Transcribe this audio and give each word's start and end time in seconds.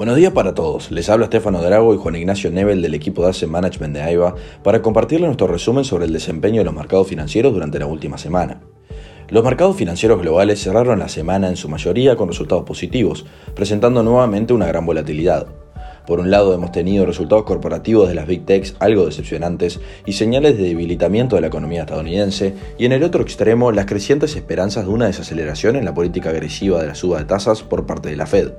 Buenos 0.00 0.16
días 0.16 0.32
para 0.32 0.54
todos, 0.54 0.90
les 0.90 1.10
habla 1.10 1.26
Estefano 1.26 1.60
Drago 1.60 1.92
y 1.92 1.98
Juan 1.98 2.16
Ignacio 2.16 2.50
Nebel 2.50 2.80
del 2.80 2.94
equipo 2.94 3.22
de 3.22 3.28
Asset 3.28 3.50
Management 3.50 3.94
de 3.94 4.00
AIBA 4.00 4.34
para 4.62 4.80
compartirles 4.80 5.26
nuestro 5.26 5.46
resumen 5.46 5.84
sobre 5.84 6.06
el 6.06 6.12
desempeño 6.14 6.62
de 6.62 6.64
los 6.64 6.72
mercados 6.72 7.06
financieros 7.06 7.52
durante 7.52 7.78
la 7.78 7.84
última 7.84 8.16
semana. 8.16 8.62
Los 9.28 9.44
mercados 9.44 9.76
financieros 9.76 10.22
globales 10.22 10.62
cerraron 10.62 11.00
la 11.00 11.10
semana 11.10 11.50
en 11.50 11.56
su 11.56 11.68
mayoría 11.68 12.16
con 12.16 12.28
resultados 12.28 12.64
positivos, 12.64 13.26
presentando 13.54 14.02
nuevamente 14.02 14.54
una 14.54 14.66
gran 14.66 14.86
volatilidad. 14.86 15.48
Por 16.06 16.18
un 16.18 16.30
lado 16.30 16.54
hemos 16.54 16.72
tenido 16.72 17.04
resultados 17.04 17.44
corporativos 17.44 18.08
de 18.08 18.14
las 18.14 18.26
Big 18.26 18.46
Techs 18.46 18.76
algo 18.78 19.04
decepcionantes 19.04 19.80
y 20.06 20.14
señales 20.14 20.56
de 20.56 20.64
debilitamiento 20.64 21.36
de 21.36 21.42
la 21.42 21.48
economía 21.48 21.82
estadounidense, 21.82 22.54
y 22.78 22.86
en 22.86 22.92
el 22.92 23.02
otro 23.02 23.20
extremo 23.20 23.70
las 23.70 23.84
crecientes 23.84 24.34
esperanzas 24.34 24.86
de 24.86 24.92
una 24.92 25.08
desaceleración 25.08 25.76
en 25.76 25.84
la 25.84 25.92
política 25.92 26.30
agresiva 26.30 26.80
de 26.80 26.86
la 26.86 26.94
suba 26.94 27.18
de 27.18 27.26
tasas 27.26 27.62
por 27.62 27.84
parte 27.84 28.08
de 28.08 28.16
la 28.16 28.24
Fed. 28.24 28.52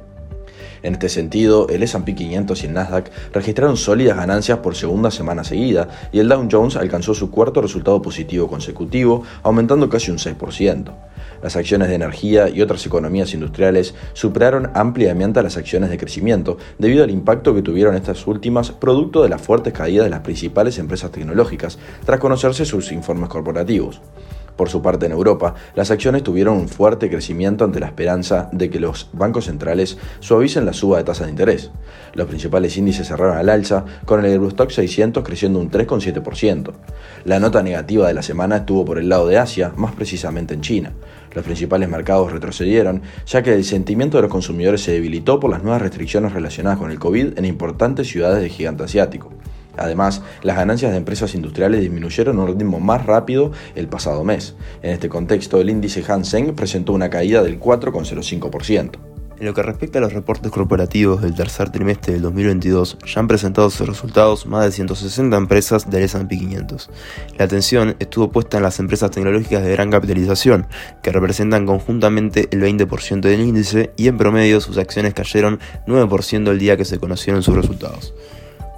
En 0.83 0.93
este 0.93 1.09
sentido, 1.09 1.67
el 1.69 1.83
S&P 1.83 2.15
500 2.15 2.63
y 2.63 2.65
el 2.65 2.73
Nasdaq 2.73 3.11
registraron 3.33 3.77
sólidas 3.77 4.17
ganancias 4.17 4.59
por 4.59 4.75
segunda 4.75 5.11
semana 5.11 5.43
seguida 5.43 5.87
y 6.11 6.19
el 6.19 6.27
Dow 6.27 6.47
Jones 6.51 6.75
alcanzó 6.75 7.13
su 7.13 7.29
cuarto 7.29 7.61
resultado 7.61 8.01
positivo 8.01 8.47
consecutivo, 8.47 9.23
aumentando 9.43 9.89
casi 9.89 10.09
un 10.09 10.17
6%. 10.17 10.91
Las 11.43 11.55
acciones 11.55 11.89
de 11.89 11.95
energía 11.95 12.49
y 12.49 12.61
otras 12.61 12.85
economías 12.85 13.33
industriales 13.33 13.95
superaron 14.13 14.69
ampliamente 14.73 15.39
a 15.39 15.43
las 15.43 15.57
acciones 15.57 15.89
de 15.89 15.97
crecimiento 15.97 16.57
debido 16.77 17.03
al 17.03 17.11
impacto 17.11 17.55
que 17.55 17.61
tuvieron 17.61 17.95
estas 17.95 18.27
últimas 18.27 18.71
producto 18.71 19.23
de 19.23 19.29
las 19.29 19.41
fuertes 19.41 19.73
caídas 19.73 20.05
de 20.05 20.11
las 20.11 20.21
principales 20.21 20.77
empresas 20.77 21.11
tecnológicas 21.11 21.79
tras 22.05 22.19
conocerse 22.19 22.65
sus 22.65 22.91
informes 22.91 23.29
corporativos. 23.29 24.01
Por 24.61 24.69
su 24.69 24.83
parte, 24.83 25.07
en 25.07 25.11
Europa, 25.11 25.55
las 25.73 25.89
acciones 25.89 26.21
tuvieron 26.21 26.55
un 26.55 26.69
fuerte 26.69 27.09
crecimiento 27.09 27.65
ante 27.65 27.79
la 27.79 27.87
esperanza 27.87 28.47
de 28.51 28.69
que 28.69 28.79
los 28.79 29.09
bancos 29.11 29.45
centrales 29.45 29.97
suavicen 30.19 30.67
la 30.67 30.73
suba 30.73 30.99
de 30.99 31.03
tasa 31.03 31.23
de 31.23 31.31
interés. 31.31 31.71
Los 32.13 32.27
principales 32.27 32.77
índices 32.77 33.07
cerraron 33.07 33.39
al 33.39 33.49
alza, 33.49 33.85
con 34.05 34.23
el 34.23 34.31
Eurostock 34.31 34.69
600 34.69 35.23
creciendo 35.23 35.57
un 35.57 35.71
3,7%. 35.71 36.73
La 37.25 37.39
nota 37.39 37.63
negativa 37.63 38.07
de 38.07 38.13
la 38.13 38.21
semana 38.21 38.57
estuvo 38.57 38.85
por 38.85 38.99
el 38.99 39.09
lado 39.09 39.27
de 39.27 39.39
Asia, 39.39 39.73
más 39.77 39.95
precisamente 39.95 40.53
en 40.53 40.61
China. 40.61 40.93
Los 41.33 41.43
principales 41.43 41.89
mercados 41.89 42.31
retrocedieron, 42.31 43.01
ya 43.25 43.41
que 43.41 43.55
el 43.55 43.63
sentimiento 43.63 44.19
de 44.19 44.21
los 44.21 44.31
consumidores 44.31 44.83
se 44.83 44.91
debilitó 44.91 45.39
por 45.39 45.49
las 45.49 45.63
nuevas 45.63 45.81
restricciones 45.81 46.33
relacionadas 46.33 46.77
con 46.77 46.91
el 46.91 46.99
COVID 46.99 47.39
en 47.39 47.45
importantes 47.45 48.09
ciudades 48.09 48.43
del 48.43 48.51
gigante 48.51 48.83
asiático. 48.83 49.31
Además, 49.77 50.21
las 50.43 50.57
ganancias 50.57 50.91
de 50.91 50.97
empresas 50.97 51.35
industriales 51.35 51.81
disminuyeron 51.81 52.39
a 52.39 52.43
un 52.43 52.47
ritmo 52.47 52.79
más 52.79 53.05
rápido 53.05 53.51
el 53.75 53.87
pasado 53.87 54.23
mes. 54.23 54.55
En 54.81 54.91
este 54.91 55.09
contexto, 55.09 55.59
el 55.59 55.69
índice 55.69 56.03
Hansen 56.07 56.55
presentó 56.55 56.93
una 56.93 57.09
caída 57.09 57.43
del 57.43 57.59
4,05%. 57.59 59.11
En 59.41 59.47
lo 59.47 59.55
que 59.55 59.63
respecta 59.63 59.97
a 59.97 60.01
los 60.03 60.13
reportes 60.13 60.51
corporativos 60.51 61.19
del 61.23 61.33
tercer 61.33 61.71
trimestre 61.71 62.13
del 62.13 62.21
2022, 62.21 62.99
ya 63.07 63.19
han 63.21 63.27
presentado 63.27 63.71
sus 63.71 63.87
resultados 63.87 64.45
más 64.45 64.65
de 64.65 64.71
160 64.71 65.35
empresas 65.35 65.89
del 65.89 66.03
S&P 66.03 66.37
500. 66.37 66.91
La 67.39 67.45
atención 67.45 67.95
estuvo 67.97 68.31
puesta 68.31 68.57
en 68.57 68.63
las 68.63 68.79
empresas 68.79 69.09
tecnológicas 69.09 69.63
de 69.63 69.71
gran 69.71 69.89
capitalización, 69.89 70.67
que 71.01 71.11
representan 71.11 71.65
conjuntamente 71.65 72.49
el 72.51 72.61
20% 72.61 73.21
del 73.21 73.41
índice 73.41 73.89
y 73.97 74.09
en 74.09 74.17
promedio 74.19 74.61
sus 74.61 74.77
acciones 74.77 75.15
cayeron 75.15 75.59
9% 75.87 76.51
el 76.51 76.59
día 76.59 76.77
que 76.77 76.85
se 76.85 76.99
conocieron 76.99 77.41
sus 77.41 77.55
resultados. 77.55 78.13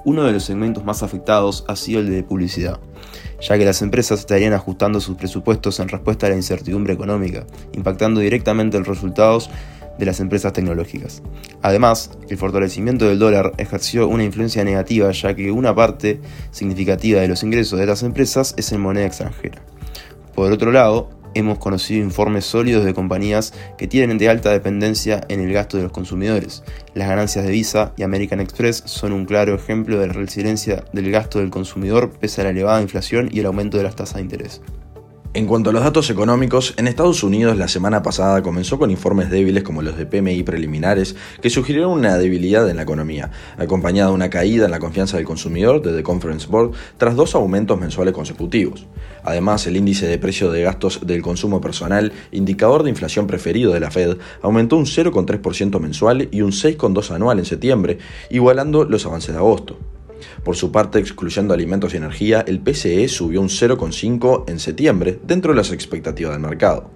Uno 0.05 0.23
de 0.23 0.33
los 0.33 0.43
segmentos 0.43 0.83
más 0.83 1.01
afectados 1.01 1.63
ha 1.69 1.77
sido 1.77 2.01
el 2.01 2.09
de 2.09 2.23
publicidad, 2.23 2.79
ya 3.39 3.57
que 3.57 3.63
las 3.63 3.81
empresas 3.81 4.19
estarían 4.19 4.51
ajustando 4.51 4.99
sus 4.99 5.15
presupuestos 5.15 5.79
en 5.79 5.87
respuesta 5.87 6.27
a 6.27 6.29
la 6.29 6.35
incertidumbre 6.35 6.93
económica, 6.93 7.45
impactando 7.71 8.19
directamente 8.19 8.77
los 8.77 8.87
resultados 8.87 9.49
de 9.97 10.05
las 10.05 10.19
empresas 10.19 10.51
tecnológicas. 10.51 11.21
Además, 11.61 12.11
el 12.27 12.37
fortalecimiento 12.37 13.05
del 13.07 13.19
dólar 13.19 13.53
ejerció 13.57 14.09
una 14.09 14.25
influencia 14.25 14.65
negativa 14.65 15.09
ya 15.11 15.35
que 15.35 15.51
una 15.51 15.73
parte 15.73 16.19
significativa 16.51 17.21
de 17.21 17.29
los 17.29 17.43
ingresos 17.43 17.79
de 17.79 17.85
las 17.85 18.03
empresas 18.03 18.55
es 18.57 18.73
en 18.73 18.81
moneda 18.81 19.05
extranjera. 19.05 19.61
Por 20.35 20.51
otro 20.51 20.71
lado, 20.71 21.09
hemos 21.33 21.57
conocido 21.57 22.03
informes 22.03 22.45
sólidos 22.45 22.85
de 22.85 22.93
compañías 22.93 23.53
que 23.77 23.87
tienen 23.87 24.17
de 24.17 24.29
alta 24.29 24.51
dependencia 24.51 25.21
en 25.29 25.39
el 25.39 25.53
gasto 25.53 25.77
de 25.77 25.83
los 25.83 25.91
consumidores. 25.91 26.63
Las 26.93 27.09
ganancias 27.09 27.45
de 27.45 27.51
Visa 27.51 27.93
y 27.97 28.03
American 28.03 28.39
Express 28.39 28.83
son 28.85 29.13
un 29.13 29.25
claro 29.25 29.55
ejemplo 29.55 29.99
de 29.99 30.07
la 30.07 30.13
resiliencia 30.13 30.83
del 30.93 31.11
gasto 31.11 31.39
del 31.39 31.49
consumidor 31.49 32.11
pese 32.11 32.41
a 32.41 32.43
la 32.45 32.49
elevada 32.51 32.81
inflación 32.81 33.29
y 33.31 33.39
el 33.39 33.45
aumento 33.45 33.77
de 33.77 33.83
las 33.83 33.95
tasas 33.95 34.15
de 34.15 34.21
interés. 34.21 34.61
En 35.35 35.47
cuanto 35.47 35.71
a 35.71 35.73
los 35.73 35.83
datos 35.83 36.11
económicos, 36.11 36.75
en 36.77 36.87
Estados 36.87 37.23
Unidos 37.23 37.57
la 37.57 37.67
semana 37.67 38.03
pasada 38.03 38.43
comenzó 38.43 38.77
con 38.77 38.91
informes 38.91 39.31
débiles 39.31 39.63
como 39.63 39.81
los 39.81 39.97
de 39.97 40.05
PMI 40.05 40.43
preliminares 40.43 41.15
que 41.41 41.49
sugirieron 41.49 41.91
una 41.91 42.19
debilidad 42.19 42.69
en 42.69 42.75
la 42.75 42.83
economía, 42.83 43.31
acompañada 43.57 44.09
de 44.09 44.15
una 44.15 44.29
caída 44.29 44.65
en 44.65 44.71
la 44.71 44.77
confianza 44.77 45.17
del 45.17 45.25
consumidor 45.25 45.81
de 45.81 45.91
The 45.91 46.03
Conference 46.03 46.45
Board 46.45 46.73
tras 46.99 47.15
dos 47.15 47.33
aumentos 47.33 47.79
mensuales 47.79 48.13
consecutivos. 48.13 48.85
Además, 49.23 49.65
el 49.65 49.75
índice 49.75 50.05
de 50.05 50.19
precio 50.19 50.51
de 50.51 50.61
gastos 50.61 50.99
del 51.07 51.23
consumo 51.23 51.59
personal, 51.59 52.13
indicador 52.31 52.83
de 52.83 52.91
inflación 52.91 53.25
preferido 53.25 53.73
de 53.73 53.79
la 53.79 53.89
Fed, 53.89 54.17
aumentó 54.43 54.77
un 54.77 54.85
0,3% 54.85 55.79
mensual 55.79 56.29
y 56.31 56.43
un 56.43 56.51
6,2% 56.51 57.15
anual 57.15 57.39
en 57.39 57.45
septiembre, 57.45 57.97
igualando 58.29 58.83
los 58.83 59.03
avances 59.07 59.33
de 59.33 59.39
agosto. 59.39 59.79
Por 60.43 60.55
su 60.55 60.71
parte, 60.71 60.99
excluyendo 60.99 61.53
alimentos 61.53 61.93
y 61.93 61.97
energía, 61.97 62.43
el 62.47 62.59
PCE 62.59 63.07
subió 63.07 63.41
un 63.41 63.49
0,5 63.49 64.45
en 64.47 64.59
septiembre, 64.59 65.19
dentro 65.23 65.51
de 65.51 65.57
las 65.57 65.71
expectativas 65.71 66.33
del 66.33 66.41
mercado. 66.41 66.89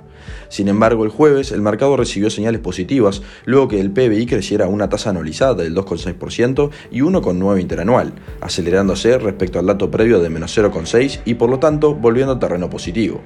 Sin 0.50 0.68
embargo, 0.68 1.04
el 1.04 1.10
jueves 1.10 1.52
el 1.52 1.62
mercado 1.62 1.98
recibió 1.98 2.30
señales 2.30 2.62
positivas 2.62 3.22
luego 3.46 3.68
que 3.68 3.80
el 3.80 3.92
PBI 3.92 4.26
creciera 4.26 4.66
a 4.66 4.70
una 4.70 4.90
tasa 4.90 5.10
anualizada 5.10 5.56
del 5.56 5.76
2,6% 5.76 6.70
y 6.92 7.02
1,9% 7.02 7.62
interanual, 7.62 8.14
acelerándose 8.42 9.18
respecto 9.18 9.60
al 9.60 9.68
dato 9.68 9.92
previo 9.92 10.20
de 10.20 10.30
menos 10.30 10.58
0,6% 10.58 11.22
y 11.26 11.36
por 11.36 11.50
lo 11.50 11.60
tanto 11.60 11.96
volviendo 11.96 12.34
a 12.34 12.40
terreno 12.40 12.70
positivo. 12.70 13.22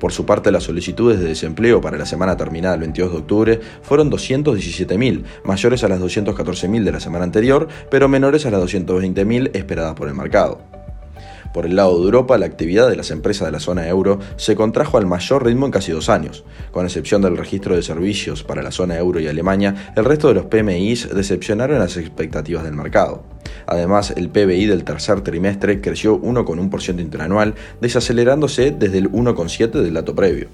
Por 0.00 0.12
su 0.12 0.24
parte, 0.24 0.50
las 0.50 0.64
solicitudes 0.64 1.20
de 1.20 1.28
desempleo 1.28 1.82
para 1.82 1.98
la 1.98 2.06
semana 2.06 2.36
terminada 2.36 2.74
el 2.74 2.80
22 2.80 3.12
de 3.12 3.18
octubre 3.18 3.60
fueron 3.82 4.10
217.000, 4.10 5.24
mayores 5.44 5.84
a 5.84 5.88
las 5.88 6.00
214.000 6.00 6.84
de 6.84 6.92
la 6.92 7.00
semana 7.00 7.24
anterior, 7.24 7.68
pero 7.90 8.08
menores 8.08 8.46
a 8.46 8.50
las 8.50 8.62
220.000 8.62 9.54
esperadas 9.54 9.94
por 9.94 10.08
el 10.08 10.14
mercado. 10.14 10.58
Por 11.52 11.66
el 11.66 11.76
lado 11.76 11.98
de 11.98 12.04
Europa, 12.04 12.38
la 12.38 12.46
actividad 12.46 12.88
de 12.88 12.96
las 12.96 13.10
empresas 13.10 13.46
de 13.46 13.52
la 13.52 13.60
zona 13.60 13.88
euro 13.88 14.20
se 14.36 14.54
contrajo 14.54 14.98
al 14.98 15.06
mayor 15.06 15.44
ritmo 15.44 15.66
en 15.66 15.72
casi 15.72 15.92
dos 15.92 16.08
años. 16.08 16.44
Con 16.70 16.86
excepción 16.86 17.20
del 17.22 17.36
registro 17.36 17.74
de 17.74 17.82
servicios 17.82 18.44
para 18.44 18.62
la 18.62 18.70
zona 18.70 18.96
euro 18.96 19.20
y 19.20 19.26
Alemania, 19.26 19.92
el 19.96 20.04
resto 20.04 20.28
de 20.28 20.34
los 20.34 20.46
PMIs 20.46 21.14
decepcionaron 21.14 21.78
las 21.78 21.96
expectativas 21.96 22.64
del 22.64 22.74
mercado. 22.74 23.24
Además, 23.66 24.12
el 24.16 24.28
PBI 24.28 24.66
del 24.66 24.84
tercer 24.84 25.20
trimestre 25.22 25.80
creció 25.80 26.20
1,1% 26.20 27.00
interanual, 27.00 27.54
desacelerándose 27.80 28.70
desde 28.70 28.98
el 28.98 29.10
1,7% 29.10 29.70
del 29.70 29.94
dato 29.94 30.14
previo. 30.14 30.48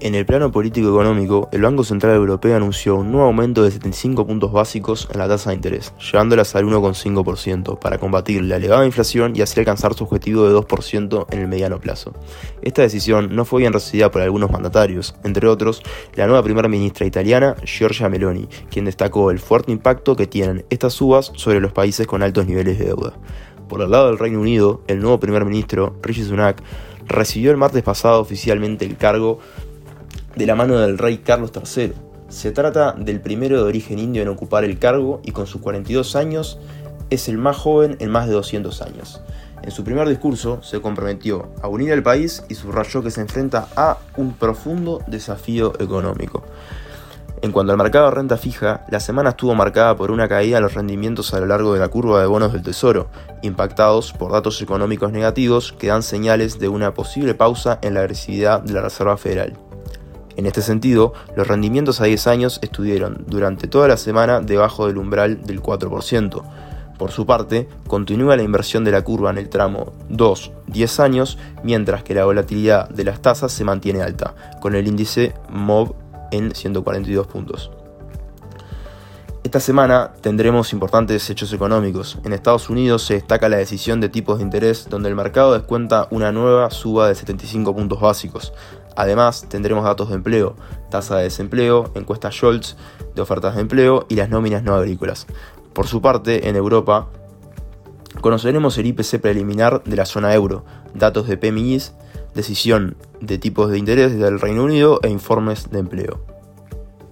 En 0.00 0.14
el 0.14 0.24
plano 0.24 0.52
político-económico, 0.52 1.48
el 1.50 1.62
Banco 1.62 1.82
Central 1.82 2.14
Europeo 2.14 2.54
anunció 2.54 2.94
un 2.94 3.10
nuevo 3.10 3.26
aumento 3.26 3.64
de 3.64 3.72
75 3.72 4.28
puntos 4.28 4.52
básicos 4.52 5.08
en 5.12 5.18
la 5.18 5.26
tasa 5.26 5.50
de 5.50 5.56
interés, 5.56 5.92
llevándolas 5.98 6.54
al 6.54 6.66
1,5%, 6.66 7.80
para 7.80 7.98
combatir 7.98 8.44
la 8.44 8.56
elevada 8.56 8.86
inflación 8.86 9.34
y 9.34 9.40
así 9.40 9.58
alcanzar 9.58 9.94
su 9.94 10.04
objetivo 10.04 10.48
de 10.48 10.54
2% 10.54 11.26
en 11.32 11.40
el 11.40 11.48
mediano 11.48 11.80
plazo. 11.80 12.12
Esta 12.62 12.82
decisión 12.82 13.34
no 13.34 13.44
fue 13.44 13.62
bien 13.62 13.72
recibida 13.72 14.12
por 14.12 14.22
algunos 14.22 14.52
mandatarios, 14.52 15.16
entre 15.24 15.48
otros, 15.48 15.82
la 16.14 16.28
nueva 16.28 16.44
primera 16.44 16.68
ministra 16.68 17.04
italiana, 17.04 17.56
Giorgia 17.64 18.08
Meloni, 18.08 18.46
quien 18.70 18.84
destacó 18.84 19.32
el 19.32 19.40
fuerte 19.40 19.72
impacto 19.72 20.14
que 20.14 20.28
tienen 20.28 20.64
estas 20.70 20.92
subas 20.92 21.32
sobre 21.34 21.58
los 21.58 21.72
países 21.72 22.06
con 22.06 22.22
altos 22.22 22.46
niveles 22.46 22.78
de 22.78 22.84
deuda. 22.84 23.14
Por 23.68 23.82
el 23.82 23.90
lado 23.90 24.06
del 24.06 24.18
Reino 24.18 24.40
Unido, 24.40 24.80
el 24.86 25.00
nuevo 25.00 25.18
primer 25.18 25.44
ministro, 25.44 25.96
Rishi 26.02 26.22
Sunak, 26.22 26.62
recibió 27.08 27.50
el 27.50 27.56
martes 27.56 27.82
pasado 27.82 28.20
oficialmente 28.20 28.84
el 28.84 28.96
cargo 28.96 29.40
de 30.38 30.46
la 30.46 30.54
mano 30.54 30.78
del 30.78 30.98
rey 30.98 31.18
Carlos 31.18 31.50
III. 31.52 31.92
Se 32.28 32.52
trata 32.52 32.92
del 32.92 33.20
primero 33.20 33.56
de 33.56 33.64
origen 33.64 33.98
indio 33.98 34.22
en 34.22 34.28
ocupar 34.28 34.62
el 34.62 34.78
cargo 34.78 35.20
y 35.24 35.32
con 35.32 35.48
sus 35.48 35.60
42 35.60 36.14
años 36.14 36.60
es 37.10 37.28
el 37.28 37.38
más 37.38 37.56
joven 37.56 37.96
en 37.98 38.10
más 38.10 38.28
de 38.28 38.34
200 38.34 38.80
años. 38.82 39.20
En 39.62 39.72
su 39.72 39.82
primer 39.82 40.08
discurso 40.08 40.62
se 40.62 40.80
comprometió 40.80 41.50
a 41.60 41.66
unir 41.66 41.92
al 41.92 42.04
país 42.04 42.44
y 42.48 42.54
subrayó 42.54 43.02
que 43.02 43.10
se 43.10 43.20
enfrenta 43.20 43.66
a 43.74 43.98
un 44.16 44.34
profundo 44.34 45.02
desafío 45.08 45.72
económico. 45.80 46.44
En 47.42 47.50
cuanto 47.50 47.72
al 47.72 47.78
mercado 47.78 48.04
de 48.04 48.14
renta 48.14 48.36
fija, 48.36 48.84
la 48.90 49.00
semana 49.00 49.30
estuvo 49.30 49.56
marcada 49.56 49.96
por 49.96 50.12
una 50.12 50.28
caída 50.28 50.58
en 50.58 50.62
los 50.62 50.74
rendimientos 50.74 51.34
a 51.34 51.40
lo 51.40 51.46
largo 51.46 51.74
de 51.74 51.80
la 51.80 51.88
curva 51.88 52.20
de 52.20 52.26
bonos 52.28 52.52
del 52.52 52.62
Tesoro, 52.62 53.08
impactados 53.42 54.12
por 54.12 54.30
datos 54.30 54.62
económicos 54.62 55.10
negativos 55.10 55.72
que 55.72 55.88
dan 55.88 56.04
señales 56.04 56.60
de 56.60 56.68
una 56.68 56.94
posible 56.94 57.34
pausa 57.34 57.80
en 57.82 57.94
la 57.94 58.00
agresividad 58.00 58.62
de 58.62 58.74
la 58.74 58.82
Reserva 58.82 59.16
Federal. 59.16 59.67
En 60.38 60.46
este 60.46 60.62
sentido, 60.62 61.14
los 61.34 61.48
rendimientos 61.48 62.00
a 62.00 62.04
10 62.04 62.28
años 62.28 62.60
estuvieron 62.62 63.24
durante 63.26 63.66
toda 63.66 63.88
la 63.88 63.96
semana 63.96 64.40
debajo 64.40 64.86
del 64.86 64.96
umbral 64.96 65.42
del 65.44 65.60
4%. 65.60 66.42
Por 66.96 67.10
su 67.10 67.26
parte, 67.26 67.68
continúa 67.88 68.36
la 68.36 68.44
inversión 68.44 68.84
de 68.84 68.92
la 68.92 69.02
curva 69.02 69.30
en 69.30 69.38
el 69.38 69.48
tramo 69.48 69.94
2-10 70.10 71.00
años, 71.02 71.38
mientras 71.64 72.04
que 72.04 72.14
la 72.14 72.24
volatilidad 72.24 72.88
de 72.88 73.02
las 73.02 73.20
tasas 73.20 73.50
se 73.50 73.64
mantiene 73.64 74.00
alta, 74.00 74.36
con 74.60 74.76
el 74.76 74.86
índice 74.86 75.34
MOB 75.50 75.96
en 76.30 76.54
142 76.54 77.26
puntos. 77.26 77.72
Esta 79.48 79.60
semana 79.60 80.12
tendremos 80.20 80.72
importantes 80.72 81.30
hechos 81.30 81.52
económicos. 81.52 82.18
En 82.22 82.32
Estados 82.32 82.68
Unidos 82.68 83.02
se 83.02 83.14
destaca 83.14 83.48
la 83.48 83.56
decisión 83.56 83.98
de 83.98 84.10
tipos 84.10 84.38
de 84.38 84.44
interés 84.44 84.88
donde 84.90 85.08
el 85.08 85.14
mercado 85.14 85.54
descuenta 85.54 86.06
una 86.10 86.30
nueva 86.32 86.70
suba 86.70 87.08
de 87.08 87.14
75 87.14 87.74
puntos 87.74 87.98
básicos. 87.98 88.52
Además, 88.98 89.46
tendremos 89.48 89.84
datos 89.84 90.08
de 90.08 90.16
empleo, 90.16 90.56
tasa 90.90 91.18
de 91.18 91.22
desempleo, 91.22 91.92
encuesta 91.94 92.32
Scholz 92.32 92.76
de 93.14 93.22
ofertas 93.22 93.54
de 93.54 93.60
empleo 93.60 94.06
y 94.08 94.16
las 94.16 94.28
nóminas 94.28 94.64
no 94.64 94.74
agrícolas. 94.74 95.28
Por 95.72 95.86
su 95.86 96.02
parte, 96.02 96.48
en 96.48 96.56
Europa, 96.56 97.08
conoceremos 98.20 98.76
el 98.76 98.86
IPC 98.86 99.20
preliminar 99.20 99.84
de 99.84 99.94
la 99.94 100.04
zona 100.04 100.34
euro, 100.34 100.64
datos 100.94 101.28
de 101.28 101.36
PMIs, 101.36 101.92
decisión 102.34 102.96
de 103.20 103.38
tipos 103.38 103.70
de 103.70 103.78
interés 103.78 104.18
del 104.18 104.40
Reino 104.40 104.64
Unido 104.64 104.98
e 105.04 105.10
informes 105.10 105.70
de 105.70 105.78
empleo. 105.78 106.20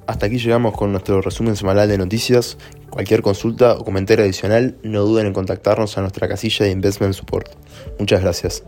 Hasta 0.09 0.27
aquí 0.27 0.39
llegamos 0.39 0.77
con 0.77 0.91
nuestro 0.91 1.23
resumen 1.23 1.55
semanal 1.55 1.89
de 1.89 1.99
noticias. 1.99 2.59
Cualquier 2.91 3.23
consulta 3.23 3.75
o 3.75 3.85
comentario 3.85 4.25
adicional, 4.25 4.77
no 4.83 5.03
duden 5.03 5.29
en 5.29 5.33
contactarnos 5.33 5.97
a 5.99 6.01
nuestra 6.01 6.27
casilla 6.27 6.67
de 6.67 6.73
Investment 6.73 7.15
Support. 7.15 7.53
Muchas 8.01 8.23
gracias. 8.23 8.65